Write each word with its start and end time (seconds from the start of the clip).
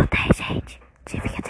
Não 0.00 0.06
tem, 0.06 0.32
gente. 0.32 0.80
Devia 1.04 1.42
ter. 1.42 1.49